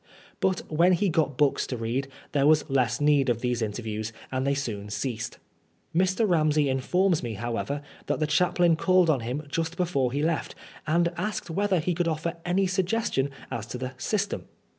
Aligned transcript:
But 0.39 0.61
when 0.67 0.93
he 0.93 1.09
got 1.09 1.37
books 1.37 1.67
to 1.67 1.77
read 1.77 2.07
there 2.31 2.47
was 2.47 2.67
less 2.67 2.99
need 2.99 3.29
of 3.29 3.41
these 3.41 3.61
inter 3.61 3.83
views, 3.83 4.11
and 4.31 4.47
they 4.47 4.55
soon 4.55 4.89
ceased. 4.89 5.37
Mr. 5.95 6.27
Ramsey 6.27 6.69
informs 6.69 7.21
me, 7.21 7.35
however, 7.35 7.83
that 8.07 8.19
the 8.19 8.25
chaplain 8.25 8.75
called 8.77 9.11
on 9.11 9.19
him 9.19 9.43
just 9.47 9.77
before 9.77 10.11
he 10.11 10.23
left, 10.23 10.55
and 10.87 11.13
asked 11.17 11.51
whether 11.51 11.77
he 11.77 11.93
could 11.93 12.07
offer 12.07 12.37
any 12.47 12.65
sugges 12.65 13.13
tions 13.13 13.29
as 13.51 13.67
to 13.67 13.77
the 13.77 13.93
'* 13.95 13.97
system." 14.09 14.45